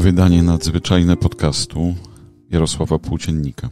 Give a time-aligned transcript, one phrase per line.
[0.00, 1.94] Wydanie nadzwyczajne podcastu
[2.50, 3.70] Jarosława Płóciennika.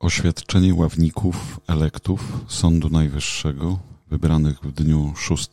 [0.00, 3.78] Oświadczenie ławników elektów Sądu Najwyższego
[4.10, 5.50] wybranych w dniu 6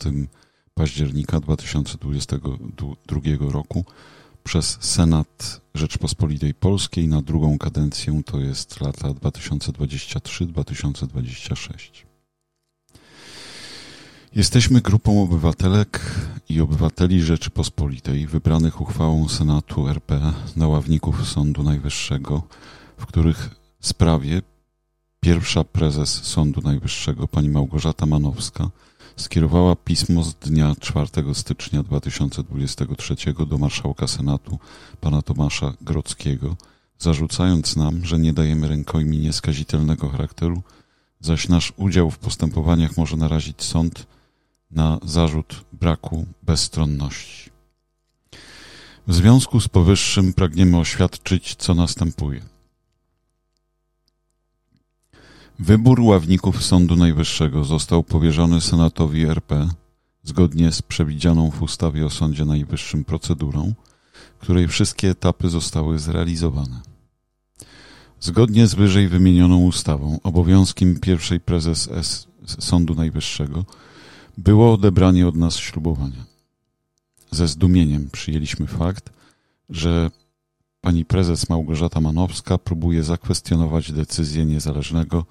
[0.73, 3.85] października 2022 roku
[4.44, 11.90] przez Senat Rzeczpospolitej Polskiej na drugą kadencję, to jest lata 2023-2026.
[14.36, 16.02] Jesteśmy grupą obywatelek
[16.50, 22.44] i obywateli Rzeczypospolitej wybranych uchwałą Senatu RP na ławników Sądu Najwyższego,
[22.98, 24.42] w których sprawie
[25.20, 28.70] pierwsza prezes Sądu Najwyższego, pani Małgorzata Manowska,
[29.16, 33.16] skierowała pismo z dnia 4 stycznia 2023
[33.48, 34.59] do marszałka Senatu,
[35.02, 36.56] pana Tomasza Grodzkiego,
[37.00, 40.62] zarzucając nam, że nie dajemy rękojmi nieskazitelnego charakteru,
[41.20, 44.08] zaś nasz udział w postępowaniach może narazić sąd
[44.72, 47.52] na zarzut braku bezstronności.
[49.08, 52.42] W związku z powyższym pragniemy oświadczyć, co następuje.
[55.64, 59.70] Wybór ławników Sądu Najwyższego został powierzony Senatowi RP
[60.23, 63.73] zgodnie z przewidzianą w ustawie o Sądzie Najwyższym procedurą,
[64.39, 66.82] której wszystkie etapy zostały zrealizowane.
[68.20, 72.28] Zgodnie z wyżej wymienioną ustawą, obowiązkiem pierwszej prezes S
[72.59, 73.66] Sądu Najwyższego
[74.38, 76.26] było odebranie od nas ślubowania.
[77.32, 79.09] Ze zdumieniem przyjęliśmy fakt,
[79.70, 80.12] że
[80.82, 85.26] pani prezes Małgorzata Manowska próbuje zakwestionować decyzję niezależnego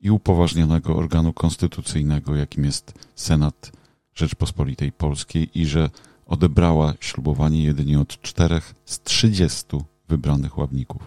[0.00, 3.72] i upoważnionego organu konstytucyjnego, jakim jest Senat
[4.14, 5.90] Rzeczpospolitej Polskiej i że
[6.26, 11.02] odebrała ślubowanie jedynie od czterech z trzydziestu wybranych ławników.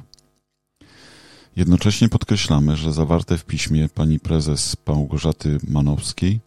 [1.55, 6.39] Jednocześnie podkreślamy, że zawarte w piśmie pani prezes Małgorzaty Manowskiej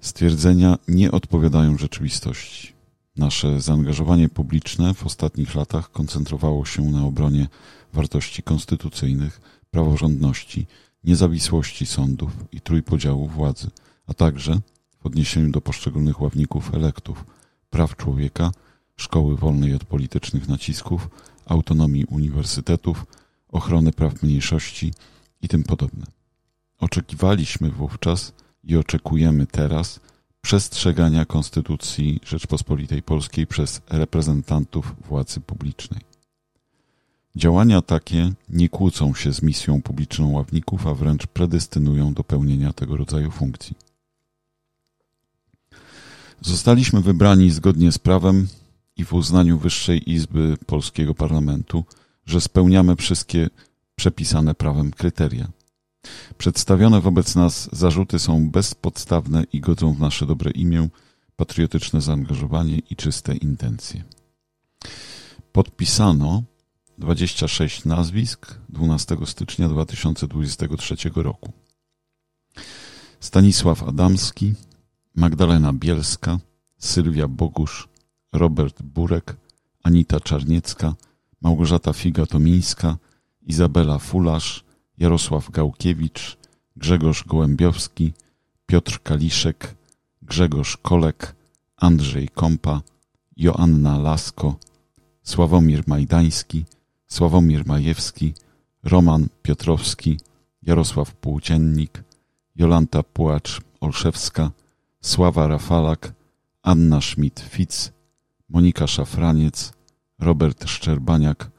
[0.00, 2.72] stwierdzenia nie odpowiadają rzeczywistości.
[3.16, 7.48] Nasze zaangażowanie publiczne w ostatnich latach koncentrowało się na obronie
[7.92, 10.66] wartości konstytucyjnych, praworządności
[11.06, 13.70] niezawisłości sądów i trójpodziału władzy,
[14.06, 14.60] a także
[15.00, 17.24] w odniesieniu do poszczególnych ławników elektów,
[17.70, 18.50] praw człowieka,
[18.96, 21.08] szkoły wolnej od politycznych nacisków,
[21.46, 23.06] autonomii uniwersytetów,
[23.48, 24.92] ochrony praw mniejszości
[25.42, 26.06] i tym podobne.
[26.80, 28.32] Oczekiwaliśmy wówczas
[28.64, 30.00] i oczekujemy teraz
[30.40, 36.15] przestrzegania Konstytucji Rzeczpospolitej Polskiej przez reprezentantów władzy publicznej.
[37.36, 42.96] Działania takie nie kłócą się z misją publiczną ławników, a wręcz predestynują do pełnienia tego
[42.96, 43.76] rodzaju funkcji.
[46.40, 48.48] Zostaliśmy wybrani zgodnie z prawem
[48.96, 51.84] i w uznaniu Wyższej Izby Polskiego Parlamentu,
[52.26, 53.48] że spełniamy wszystkie
[53.96, 55.48] przepisane prawem kryteria.
[56.38, 60.88] Przedstawione wobec nas zarzuty są bezpodstawne i godzą w nasze dobre imię,
[61.36, 64.04] patriotyczne zaangażowanie i czyste intencje.
[65.52, 66.42] Podpisano
[66.98, 71.52] 26 nazwisk 12 stycznia 2023 roku.
[73.20, 74.54] Stanisław Adamski,
[75.14, 76.38] Magdalena Bielska,
[76.78, 77.88] Sylwia Bogusz,
[78.32, 79.36] Robert Burek,
[79.82, 80.94] Anita Czarniecka,
[81.40, 82.96] Małgorzata Figa-Tomińska,
[83.42, 84.64] Izabela Fularz,
[84.98, 86.36] Jarosław Gałkiewicz,
[86.76, 88.12] Grzegorz Gołębiowski,
[88.66, 89.74] Piotr Kaliszek,
[90.22, 91.34] Grzegorz Kolek,
[91.76, 92.82] Andrzej Kompa,
[93.36, 94.56] Joanna Lasko,
[95.22, 96.64] Sławomir Majdański,
[97.06, 98.34] Sławomir Majewski,
[98.84, 100.18] Roman Piotrowski,
[100.62, 102.02] Jarosław Płóciennik,
[102.56, 104.50] Jolanta Płacz-Olszewska,
[105.00, 106.12] Sława Rafalak,
[106.62, 107.92] Anna Schmidt-Fitz,
[108.48, 109.72] Monika Szafraniec,
[110.18, 111.50] Robert Szczerbaniak,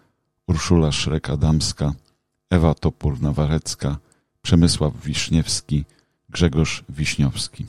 [0.47, 1.93] Urszula Szrek-Adamska,
[2.49, 3.97] Ewa Topór-Nawarecka,
[4.41, 5.85] Przemysław Wiśniewski,
[6.29, 7.65] Grzegorz Wiśniowski.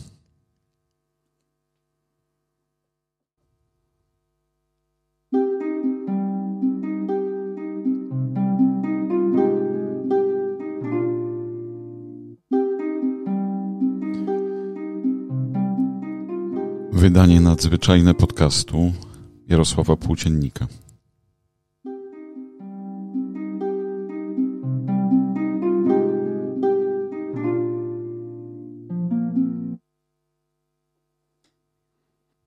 [16.98, 18.92] Wydanie nadzwyczajne podcastu
[19.48, 20.66] Jarosława Płóciennika.